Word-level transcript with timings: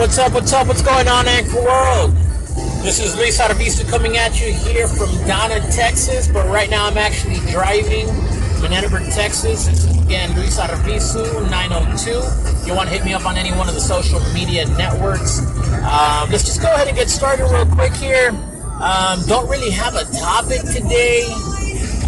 What's 0.00 0.16
up? 0.16 0.32
What's 0.32 0.50
up? 0.54 0.66
What's 0.66 0.80
going 0.80 1.08
on, 1.08 1.28
Anchor 1.28 1.62
World? 1.62 2.12
This 2.82 3.04
is 3.04 3.14
Luis 3.18 3.38
Arvizu 3.38 3.86
coming 3.90 4.16
at 4.16 4.40
you 4.40 4.50
here 4.50 4.88
from 4.88 5.10
Donna, 5.26 5.60
Texas. 5.70 6.26
But 6.26 6.48
right 6.48 6.70
now, 6.70 6.86
I'm 6.86 6.96
actually 6.96 7.36
driving 7.52 8.08
in 8.08 8.72
Edinburg, 8.72 9.12
Texas. 9.12 9.66
This 9.66 9.84
is 9.84 10.02
again 10.02 10.34
Luis 10.34 10.58
Arvizu 10.58 11.50
902. 11.50 12.66
You 12.66 12.74
want 12.74 12.88
to 12.88 12.94
hit 12.94 13.04
me 13.04 13.12
up 13.12 13.26
on 13.26 13.36
any 13.36 13.50
one 13.50 13.68
of 13.68 13.74
the 13.74 13.80
social 13.80 14.20
media 14.32 14.66
networks? 14.78 15.40
Um, 15.84 16.30
let's 16.30 16.46
just 16.46 16.62
go 16.62 16.72
ahead 16.72 16.88
and 16.88 16.96
get 16.96 17.10
started 17.10 17.44
real 17.52 17.66
quick 17.66 17.92
here. 17.92 18.30
Um, 18.80 19.20
don't 19.26 19.50
really 19.50 19.70
have 19.70 19.96
a 19.96 20.06
topic 20.18 20.62
today. 20.62 21.26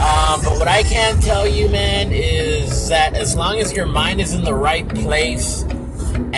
Um, 0.01 0.41
but 0.41 0.59
what 0.59 0.67
I 0.67 0.83
can 0.83 1.21
tell 1.21 1.47
you, 1.47 1.69
man, 1.69 2.11
is 2.11 2.89
that 2.89 3.13
as 3.13 3.37
long 3.37 3.59
as 3.59 3.71
your 3.75 3.85
mind 3.85 4.23
is 4.23 4.33
in 4.33 4.45
the 4.45 4.55
right 4.55 4.89
place 4.89 5.67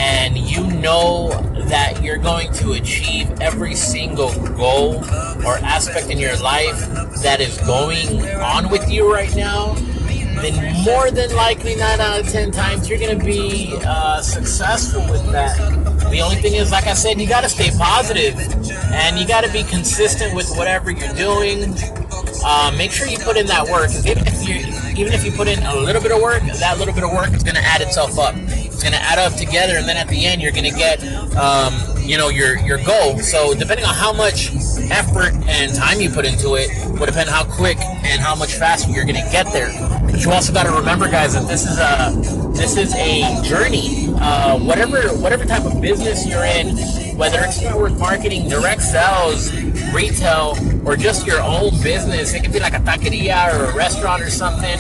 and 0.05 0.37
you 0.37 0.67
know 0.67 1.31
that 1.69 2.03
you're 2.03 2.19
going 2.19 2.53
to 2.53 2.73
achieve 2.73 3.31
every 3.41 3.75
single 3.75 4.33
goal 4.51 4.97
or 5.47 5.57
aspect 5.65 6.11
in 6.11 6.19
your 6.19 6.37
life 6.37 6.79
that 7.23 7.41
is 7.41 7.57
going 7.63 8.23
on 8.37 8.69
with 8.69 8.91
you 8.91 9.11
right 9.11 9.35
now, 9.35 9.73
then 10.43 10.85
more 10.85 11.11
than 11.11 11.35
likely, 11.35 11.75
nine 11.77 12.01
out 12.01 12.21
of 12.21 12.29
ten 12.29 12.51
times, 12.51 12.87
you're 12.87 12.99
going 12.99 13.19
to 13.19 13.25
be 13.25 13.75
uh, 13.87 14.21
successful 14.21 15.01
with 15.11 15.25
that. 15.33 15.57
The 16.11 16.21
only 16.21 16.37
thing 16.37 16.55
is, 16.55 16.71
like 16.71 16.87
I 16.87 16.93
said, 16.93 17.19
you 17.19 17.27
got 17.27 17.43
to 17.43 17.49
stay 17.49 17.71
positive 17.71 18.39
and 18.93 19.19
you 19.19 19.27
got 19.27 19.43
to 19.45 19.53
be 19.53 19.63
consistent 19.63 20.35
with 20.35 20.51
whatever 20.57 20.91
you're 20.91 21.15
doing. 21.15 21.75
Uh, 22.45 22.75
make 22.77 22.93
sure 22.93 23.07
you 23.07 23.19
put 23.19 23.39
in 23.39 23.47
that 23.47 23.67
work. 23.69 23.91
Even 24.05 24.27
if 24.27 24.47
you 24.47 24.57
even 24.97 25.13
if 25.13 25.25
you 25.25 25.33
put 25.33 25.49
in 25.49 25.61
a 25.65 25.75
little 25.75 26.03
bit 26.03 26.13
of 26.13 26.21
work, 26.21 26.43
that 26.43 26.79
little 26.79 26.95
bit 26.95 27.03
of 27.03 27.11
work 27.11 27.33
is 27.33 27.43
going 27.43 27.57
to 27.57 27.63
add 27.63 27.81
itself 27.81 28.19
up. 28.19 28.35
It's 28.75 28.83
going 28.83 28.93
to 28.93 29.01
add 29.01 29.21
up 29.21 29.35
together, 29.39 29.77
and 29.77 29.89
then 29.89 29.97
at 29.97 30.09
the 30.09 30.27
end, 30.27 30.43
you're 30.43 30.51
going 30.51 30.65
to 30.65 30.77
get, 30.77 30.99
um, 31.37 31.73
you 32.01 32.19
know, 32.19 32.29
your 32.29 32.59
your 32.59 32.79
goal. 32.85 33.19
So 33.21 33.55
depending 33.55 33.87
on 33.87 33.95
how 33.95 34.13
much 34.13 34.51
effort 34.91 35.33
and 35.47 35.73
time 35.73 36.01
you 36.01 36.11
put 36.11 36.27
into 36.27 36.57
it, 36.57 36.69
will 36.99 37.07
depend 37.07 37.31
how 37.31 37.45
quick 37.45 37.79
and 37.79 38.21
how 38.21 38.35
much 38.35 38.55
faster 38.55 38.91
you're 38.91 39.05
going 39.05 39.15
to 39.15 39.31
get 39.31 39.47
there. 39.53 39.71
But 40.11 40.25
you 40.25 40.33
also 40.33 40.53
got 40.53 40.65
to 40.65 40.73
remember, 40.73 41.09
guys, 41.09 41.35
that 41.35 41.47
this 41.47 41.63
is 41.65 41.79
a 41.79 42.51
this 42.53 42.77
is 42.77 42.93
a 42.97 43.41
journey. 43.45 44.13
Uh, 44.19 44.59
whatever 44.59 45.01
whatever 45.23 45.45
type 45.45 45.65
of 45.65 45.81
business 45.81 46.27
you're 46.27 46.45
in, 46.45 46.77
whether 47.17 47.39
it's 47.43 47.63
network 47.63 47.97
marketing, 47.97 48.49
direct 48.49 48.83
sales, 48.83 49.55
retail, 49.95 50.57
or 50.85 50.97
just 50.97 51.29
your 51.29 51.41
own 51.41 51.71
business. 51.81 52.35
It 52.35 52.43
could 52.43 52.53
be 52.53 52.59
like 52.59 52.75
a 52.75 52.81
taqueria 52.81 53.55
or 53.55 53.67
a 53.67 53.75
restaurant 53.77 54.21
or 54.21 54.31
something. 54.31 54.79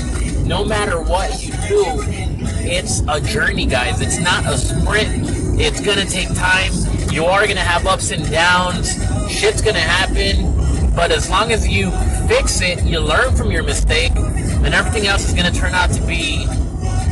No 0.48 0.64
matter 0.64 1.00
what 1.00 1.42
you 1.42 1.52
do, 1.68 2.23
it's 2.64 3.02
a 3.08 3.20
journey, 3.20 3.66
guys. 3.66 4.00
It's 4.00 4.18
not 4.18 4.46
a 4.46 4.56
sprint. 4.56 5.60
It's 5.60 5.80
gonna 5.80 6.04
take 6.04 6.28
time. 6.34 6.72
You 7.12 7.26
are 7.26 7.46
gonna 7.46 7.60
have 7.60 7.86
ups 7.86 8.10
and 8.10 8.28
downs. 8.30 8.94
Shit's 9.30 9.62
gonna 9.62 9.78
happen. 9.78 10.52
But 10.94 11.12
as 11.12 11.28
long 11.28 11.52
as 11.52 11.68
you 11.68 11.90
fix 12.26 12.60
it, 12.60 12.82
you 12.84 13.00
learn 13.00 13.34
from 13.36 13.50
your 13.50 13.62
mistake, 13.62 14.12
and 14.16 14.74
everything 14.74 15.06
else 15.06 15.28
is 15.28 15.34
gonna 15.34 15.52
turn 15.52 15.74
out 15.74 15.90
to 15.92 16.00
be 16.06 16.46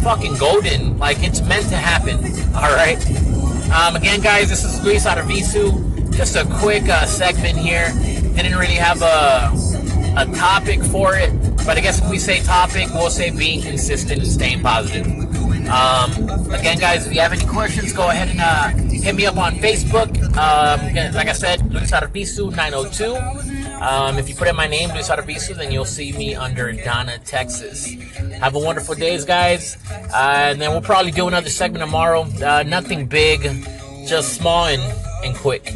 fucking 0.02 0.36
golden. 0.36 0.98
Like 0.98 1.22
it's 1.22 1.40
meant 1.42 1.68
to 1.68 1.76
happen. 1.76 2.16
All 2.54 2.74
right. 2.74 2.98
Um, 3.70 3.96
again, 3.96 4.20
guys, 4.20 4.48
this 4.48 4.64
is 4.64 4.82
Luis 4.84 5.06
Arvizu. 5.06 6.14
Just 6.16 6.36
a 6.36 6.44
quick 6.60 6.88
uh, 6.88 7.06
segment 7.06 7.58
here. 7.58 7.92
I 7.94 8.42
didn't 8.42 8.58
really 8.58 8.74
have 8.74 9.02
a, 9.02 9.50
a 10.16 10.26
topic 10.36 10.82
for 10.82 11.16
it, 11.16 11.30
but 11.64 11.78
I 11.78 11.80
guess 11.80 12.00
if 12.00 12.10
we 12.10 12.18
say 12.18 12.40
topic, 12.42 12.88
we'll 12.92 13.10
say 13.10 13.30
being 13.30 13.62
consistent 13.62 14.20
and 14.20 14.30
staying 14.30 14.62
positive. 14.62 15.21
Um, 15.72 16.28
again, 16.52 16.78
guys, 16.78 17.06
if 17.06 17.14
you 17.14 17.20
have 17.22 17.32
any 17.32 17.46
questions, 17.46 17.94
go 17.94 18.10
ahead 18.10 18.28
and 18.28 18.40
uh, 18.40 18.68
hit 18.90 19.14
me 19.14 19.24
up 19.24 19.38
on 19.38 19.54
Facebook. 19.54 20.14
Um, 20.36 21.14
like 21.14 21.28
I 21.28 21.32
said, 21.32 21.72
Luis 21.72 21.90
Arvizu 21.90 22.54
902. 22.54 23.72
Um, 23.82 24.18
if 24.18 24.28
you 24.28 24.34
put 24.34 24.48
in 24.48 24.54
my 24.54 24.66
name, 24.66 24.90
Luis 24.90 25.08
Arvizu, 25.08 25.56
then 25.56 25.72
you'll 25.72 25.86
see 25.86 26.12
me 26.12 26.34
under 26.34 26.72
Donna, 26.72 27.18
Texas. 27.20 27.90
Have 28.38 28.54
a 28.54 28.58
wonderful 28.58 28.94
days, 28.94 29.24
guys. 29.24 29.78
Uh, 29.90 30.50
and 30.50 30.60
then 30.60 30.72
we'll 30.72 30.82
probably 30.82 31.10
do 31.10 31.26
another 31.26 31.48
segment 31.48 31.82
tomorrow. 31.82 32.26
Uh, 32.44 32.62
nothing 32.64 33.06
big, 33.06 33.40
just 34.06 34.34
small 34.34 34.66
and, 34.66 34.82
and 35.24 35.34
quick. 35.36 35.72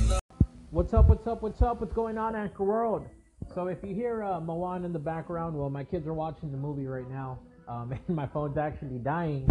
What's 0.72 0.92
up, 0.92 1.08
what's 1.08 1.26
up, 1.26 1.40
what's 1.40 1.62
up? 1.62 1.80
What's 1.80 1.94
going 1.94 2.18
on, 2.18 2.36
Anchor 2.36 2.64
World? 2.64 3.06
So 3.54 3.68
if 3.68 3.78
you 3.82 3.94
hear 3.94 4.22
uh, 4.22 4.40
Moana 4.40 4.84
in 4.84 4.92
the 4.92 4.98
background, 4.98 5.56
well, 5.56 5.70
my 5.70 5.84
kids 5.84 6.06
are 6.06 6.12
watching 6.12 6.52
the 6.52 6.58
movie 6.58 6.86
right 6.86 7.08
now, 7.10 7.38
um, 7.66 7.92
and 8.08 8.14
my 8.14 8.26
phone's 8.26 8.58
actually 8.58 8.98
dying. 8.98 9.48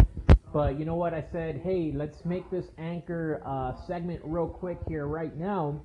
But 0.52 0.78
you 0.78 0.84
know 0.84 0.94
what? 0.94 1.12
I 1.12 1.24
said, 1.32 1.60
hey, 1.62 1.92
let's 1.94 2.24
make 2.24 2.50
this 2.50 2.64
Anchor 2.78 3.42
uh, 3.44 3.72
segment 3.86 4.20
real 4.24 4.48
quick 4.48 4.78
here 4.88 5.06
right 5.06 5.36
now. 5.36 5.80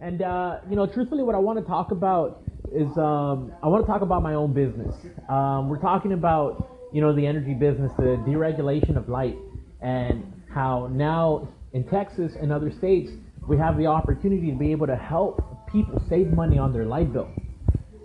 And 0.00 0.22
uh, 0.22 0.58
you 0.68 0.76
know, 0.76 0.86
truthfully, 0.86 1.22
what 1.22 1.34
I 1.34 1.38
want 1.38 1.58
to 1.58 1.64
talk 1.64 1.90
about 1.90 2.42
is 2.72 2.88
um, 2.98 3.52
I 3.62 3.68
want 3.68 3.84
to 3.84 3.90
talk 3.90 4.02
about 4.02 4.22
my 4.22 4.34
own 4.34 4.52
business. 4.52 4.94
Um, 5.28 5.68
we're 5.68 5.80
talking 5.80 6.12
about 6.12 6.68
you 6.92 7.00
know 7.00 7.14
the 7.14 7.26
energy 7.26 7.54
business, 7.54 7.90
the 7.96 8.22
deregulation 8.26 8.96
of 8.96 9.08
light, 9.08 9.36
and 9.80 10.32
how 10.52 10.88
now 10.92 11.48
in 11.72 11.84
Texas 11.84 12.32
and 12.40 12.52
other 12.52 12.70
states 12.70 13.10
we 13.48 13.56
have 13.56 13.76
the 13.78 13.86
opportunity 13.86 14.50
to 14.50 14.56
be 14.56 14.72
able 14.72 14.86
to 14.86 14.96
help 14.96 15.66
people 15.70 16.02
save 16.08 16.28
money 16.28 16.58
on 16.58 16.72
their 16.72 16.84
light 16.84 17.12
bill. 17.12 17.28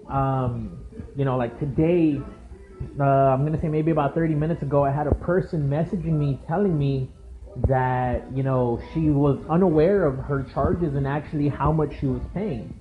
Um, 0.09 0.85
you 1.15 1.25
know, 1.25 1.37
like 1.37 1.59
today, 1.59 2.19
uh, 2.99 3.03
I'm 3.03 3.45
gonna 3.45 3.59
say 3.61 3.67
maybe 3.67 3.91
about 3.91 4.13
30 4.13 4.35
minutes 4.35 4.61
ago, 4.61 4.83
I 4.83 4.91
had 4.91 5.07
a 5.07 5.15
person 5.15 5.69
messaging 5.69 6.13
me 6.13 6.39
telling 6.47 6.77
me 6.77 7.09
that 7.67 8.23
you 8.35 8.43
know 8.43 8.81
she 8.93 9.09
was 9.09 9.37
unaware 9.49 10.05
of 10.05 10.17
her 10.19 10.43
charges 10.53 10.95
and 10.95 11.05
actually 11.07 11.49
how 11.49 11.71
much 11.71 11.91
she 11.99 12.07
was 12.07 12.21
paying. 12.33 12.73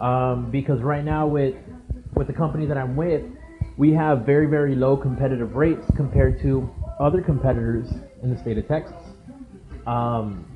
Um, 0.00 0.50
because 0.50 0.80
right 0.80 1.04
now 1.04 1.26
with 1.26 1.54
with 2.14 2.26
the 2.26 2.32
company 2.32 2.66
that 2.66 2.76
I'm 2.76 2.96
with, 2.96 3.22
we 3.76 3.92
have 3.92 4.26
very 4.26 4.46
very 4.46 4.74
low 4.74 4.96
competitive 4.96 5.54
rates 5.54 5.84
compared 5.96 6.40
to 6.42 6.68
other 6.98 7.20
competitors 7.20 7.88
in 8.22 8.30
the 8.34 8.38
state 8.40 8.58
of 8.58 8.66
Texas. 8.68 8.96
Um, 9.86 10.46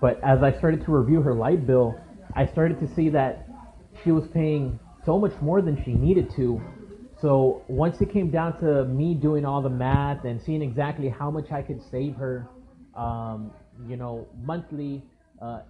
but 0.00 0.22
as 0.22 0.42
I 0.42 0.52
started 0.58 0.84
to 0.84 0.92
review 0.92 1.22
her 1.22 1.34
light 1.34 1.66
bill, 1.66 1.98
I 2.34 2.46
started 2.46 2.80
to 2.80 2.94
see 2.94 3.08
that 3.10 3.48
she 4.02 4.10
was 4.10 4.24
paying 4.32 4.78
so 5.06 5.18
much 5.18 5.32
more 5.40 5.62
than 5.62 5.82
she 5.84 5.92
needed 5.92 6.30
to. 6.36 6.60
So 7.24 7.62
once 7.68 8.02
it 8.02 8.12
came 8.12 8.28
down 8.28 8.58
to 8.58 8.84
me 8.84 9.14
doing 9.14 9.46
all 9.46 9.62
the 9.62 9.70
math 9.70 10.26
and 10.26 10.38
seeing 10.42 10.60
exactly 10.60 11.08
how 11.08 11.30
much 11.30 11.50
I 11.52 11.62
could 11.62 11.80
save 11.90 12.16
her, 12.16 12.46
um, 12.94 13.50
you 13.88 13.96
know, 13.96 14.28
monthly, 14.42 15.02
uh, 15.40 15.60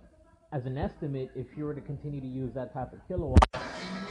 as 0.51 0.67
an 0.67 0.77
estimate, 0.77 1.31
if 1.37 1.47
you 1.57 1.65
were 1.65 1.73
to 1.73 1.81
continue 1.81 2.21
to 2.21 2.27
use 2.27 2.53
that 2.55 2.75
type 2.75 2.93
of 2.93 2.99
kilowatt, 3.07 3.39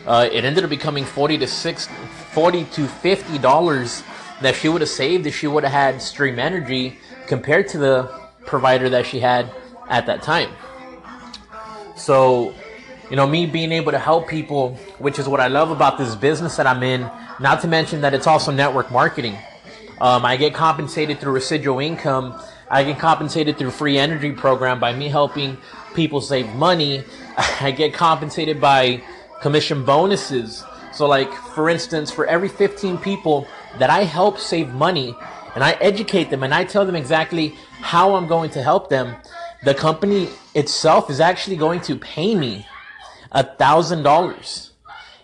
uh, 0.06 0.30
it 0.32 0.46
ended 0.46 0.64
up 0.64 0.70
becoming 0.70 1.04
forty 1.04 1.38
to 1.38 1.46
six, 1.46 1.90
forty 2.32 2.64
to 2.64 2.88
fifty 2.88 3.38
dollars 3.38 4.04
that 4.42 4.56
she 4.56 4.70
would 4.70 4.80
have 4.80 4.90
saved 4.90 5.28
if 5.28 5.36
she 5.36 5.48
would 5.48 5.66
have 5.66 5.74
had 5.74 6.02
Stream 6.02 6.40
Energy 6.40 6.98
compared 7.28 7.68
to 7.68 7.78
the 7.78 8.22
provider 8.46 8.88
that 8.88 9.06
she 9.06 9.20
had 9.20 9.52
at 9.90 10.06
that 10.06 10.24
time. 10.24 10.50
So, 11.98 12.54
you 13.14 13.18
know, 13.18 13.28
me 13.28 13.46
being 13.46 13.72
able 13.72 13.92
to 13.92 14.00
help 14.00 14.28
people, 14.28 14.74
which 14.98 15.20
is 15.20 15.30
what 15.30 15.40
I 15.40 15.46
love 15.46 15.70
about 15.70 16.00
this 16.00 16.16
business 16.16 16.56
that 16.56 16.66
I'm 16.66 16.82
in, 16.82 17.02
not 17.40 17.62
to 17.62 17.68
mention 17.68 18.02
that 18.02 18.16
it's 18.16 18.26
also 18.26 18.52
network 18.52 18.90
marketing. 18.90 19.38
Um, 20.02 20.26
I 20.26 20.36
get 20.36 20.56
compensated 20.56 21.20
through 21.20 21.34
residual 21.34 21.78
income. 21.78 22.42
I 22.72 22.84
get 22.84 22.98
compensated 22.98 23.60
through 23.60 23.70
free 23.70 24.00
energy 24.00 24.32
program 24.32 24.80
by 24.80 24.94
me 24.94 25.10
helping 25.10 25.60
people 25.94 26.22
save 26.22 26.56
money. 26.56 27.04
I 27.62 27.70
get 27.70 27.94
compensated 27.94 28.60
by 28.60 29.04
commission 29.44 29.86
bonuses. 29.86 30.64
So 30.92 31.06
like, 31.06 31.32
for 31.32 31.70
instance, 31.70 32.10
for 32.10 32.26
every 32.26 32.50
15 32.50 32.98
people 32.98 33.48
that 33.78 33.92
I 33.92 34.06
help 34.06 34.40
save 34.40 34.70
money 34.74 35.16
and 35.54 35.64
I 35.64 35.74
educate 35.74 36.32
them 36.32 36.42
and 36.42 36.52
I 36.52 36.64
tell 36.64 36.84
them 36.84 36.96
exactly 36.96 37.50
how 37.74 38.16
I'm 38.16 38.26
going 38.26 38.50
to 38.50 38.64
help 38.64 38.90
them, 38.90 39.16
the 39.62 39.76
company 39.76 40.30
itself 40.56 41.12
is 41.12 41.20
actually 41.20 41.58
going 41.58 41.82
to 41.82 41.96
pay 41.96 42.34
me 42.34 42.66
a 43.34 43.44
thousand 43.44 44.04
dollars. 44.04 44.72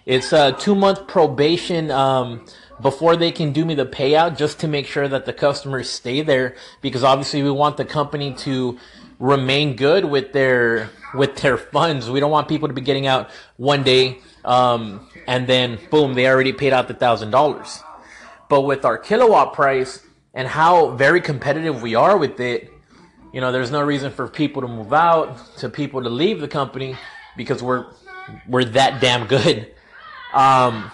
It's 0.06 0.34
a 0.34 0.54
two 0.54 0.76
month 0.76 1.08
probation 1.08 1.92
um, 1.92 2.46
before 2.82 3.16
they 3.16 3.32
can 3.32 3.52
do 3.52 3.66
me 3.66 3.76
the 3.76 3.86
payout, 3.86 4.38
just 4.38 4.60
to 4.62 4.68
make 4.68 4.88
sure 4.88 5.08
that 5.08 5.26
the 5.26 5.34
customers 5.34 5.90
stay 5.90 6.22
there, 6.22 6.56
because 6.82 7.04
obviously 7.04 7.44
we 7.44 7.52
want 7.52 7.78
the 7.78 7.86
company 7.86 8.34
to 8.34 8.80
remain 9.20 9.76
good 9.76 10.06
with 10.06 10.34
their 10.34 10.90
with 11.14 11.36
their 11.38 11.58
funds. 11.58 12.10
We 12.10 12.20
don't 12.20 12.32
want 12.32 12.48
people 12.48 12.68
to 12.68 12.74
be 12.74 12.82
getting 12.82 13.06
out 13.06 13.30
one 13.58 13.84
day 13.84 14.20
um, 14.46 15.08
and 15.28 15.48
then 15.48 15.80
boom, 15.92 16.14
they 16.14 16.28
already 16.28 16.54
paid 16.54 16.74
out 16.74 16.88
the 16.88 16.94
thousand 16.94 17.32
dollars. 17.32 17.84
But 18.50 18.62
with 18.62 18.86
our 18.86 18.98
kilowatt 18.98 19.54
price 19.54 20.02
and 20.34 20.48
how 20.48 20.92
very 20.92 21.22
competitive 21.22 21.82
we 21.82 21.96
are 21.96 22.18
with 22.18 22.40
it, 22.40 22.72
you 23.32 23.42
know, 23.42 23.52
there's 23.52 23.70
no 23.70 23.82
reason 23.84 24.12
for 24.12 24.28
people 24.28 24.64
to 24.64 24.68
move 24.68 24.92
out, 24.92 25.56
to 25.58 25.70
people 25.70 26.02
to 26.02 26.10
leave 26.10 26.42
the 26.42 26.48
company 26.48 26.98
because 27.38 27.64
we're 27.64 27.86
we're 28.48 28.66
that 28.66 29.02
damn 29.02 29.28
good. 29.28 29.74
Um, 30.34 30.92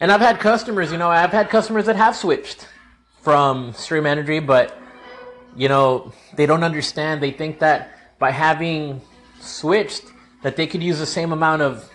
and 0.00 0.10
I've 0.12 0.20
had 0.20 0.38
customers, 0.40 0.92
you 0.92 0.98
know, 0.98 1.10
I've 1.10 1.32
had 1.32 1.50
customers 1.50 1.86
that 1.86 1.96
have 1.96 2.16
switched 2.16 2.66
from 3.20 3.72
Stream 3.74 4.06
Energy, 4.06 4.38
but 4.38 4.76
you 5.56 5.68
know, 5.68 6.12
they 6.36 6.46
don't 6.46 6.62
understand. 6.62 7.22
They 7.22 7.32
think 7.32 7.58
that 7.58 7.90
by 8.18 8.30
having 8.30 9.00
switched 9.40 10.04
that 10.42 10.56
they 10.56 10.66
could 10.66 10.82
use 10.82 10.98
the 10.98 11.06
same 11.06 11.32
amount 11.32 11.62
of 11.62 11.90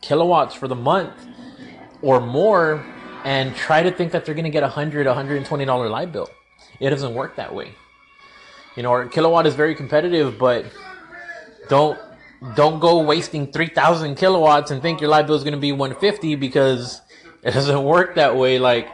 kilowatts 0.00 0.54
for 0.54 0.68
the 0.68 0.74
month 0.74 1.14
or 2.02 2.20
more 2.20 2.84
and 3.24 3.54
try 3.56 3.82
to 3.82 3.90
think 3.90 4.12
that 4.12 4.24
they're 4.24 4.34
going 4.34 4.44
to 4.44 4.50
get 4.50 4.62
a 4.62 4.68
hundred, 4.68 5.06
$120 5.06 5.90
light 5.90 6.12
bill. 6.12 6.28
It 6.80 6.90
doesn't 6.90 7.14
work 7.14 7.36
that 7.36 7.54
way. 7.54 7.72
You 8.76 8.82
know, 8.82 8.90
our 8.90 9.08
kilowatt 9.08 9.46
is 9.46 9.54
very 9.54 9.74
competitive, 9.74 10.38
but 10.38 10.66
don't 11.68 11.98
don't 12.54 12.80
go 12.80 13.00
wasting 13.02 13.50
3000 13.50 14.14
kilowatts 14.16 14.70
and 14.70 14.82
think 14.82 15.00
your 15.00 15.10
light 15.10 15.26
bill 15.26 15.36
is 15.36 15.42
going 15.42 15.54
to 15.54 15.60
be 15.60 15.72
150 15.72 16.34
because 16.36 17.00
it 17.42 17.52
doesn't 17.52 17.82
work 17.82 18.16
that 18.16 18.36
way. 18.36 18.58
Like 18.58 18.88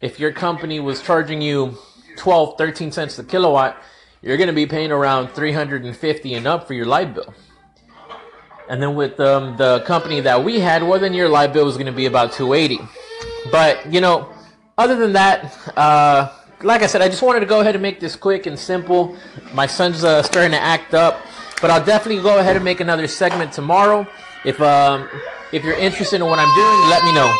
if 0.00 0.20
your 0.20 0.32
company 0.32 0.80
was 0.80 1.02
charging 1.02 1.40
you 1.40 1.78
12 2.16 2.58
13 2.58 2.92
cents 2.92 3.18
a 3.18 3.24
kilowatt 3.24 3.82
you're 4.20 4.36
going 4.36 4.48
to 4.48 4.54
be 4.54 4.66
paying 4.66 4.92
around 4.92 5.28
350 5.28 6.34
and 6.34 6.46
up 6.46 6.66
for 6.66 6.74
your 6.74 6.86
light 6.86 7.14
bill. 7.14 7.34
And 8.68 8.82
then 8.82 8.94
with 8.94 9.18
um, 9.18 9.56
the 9.56 9.80
company 9.80 10.20
that 10.20 10.44
we 10.44 10.60
had 10.60 10.82
well 10.82 11.00
then 11.00 11.14
your 11.14 11.28
light 11.28 11.52
bill 11.52 11.64
was 11.64 11.76
going 11.76 11.86
to 11.86 11.92
be 11.92 12.06
about 12.06 12.32
280 12.32 12.80
but 13.50 13.90
you 13.92 14.00
know 14.00 14.28
other 14.76 14.96
than 14.96 15.12
that 15.14 15.56
uh, 15.76 16.32
like 16.62 16.82
i 16.82 16.86
said 16.86 17.02
i 17.02 17.08
just 17.08 17.22
wanted 17.22 17.40
to 17.40 17.46
go 17.46 17.60
ahead 17.60 17.74
and 17.74 17.82
make 17.82 17.98
this 17.98 18.14
quick 18.14 18.46
and 18.46 18.58
simple. 18.58 19.16
My 19.52 19.66
son's 19.66 20.04
uh, 20.04 20.22
starting 20.22 20.52
to 20.52 20.60
act 20.60 20.94
up 20.94 21.20
but 21.62 21.70
I'll 21.70 21.84
definitely 21.84 22.20
go 22.22 22.40
ahead 22.40 22.56
and 22.56 22.64
make 22.64 22.80
another 22.80 23.06
segment 23.06 23.52
tomorrow. 23.52 24.06
If 24.44 24.60
um, 24.60 25.08
if 25.52 25.62
you're 25.64 25.78
interested 25.78 26.16
in 26.16 26.26
what 26.26 26.40
I'm 26.40 26.52
doing, 26.54 26.90
let 26.90 27.04
me 27.04 27.14
know. 27.14 27.30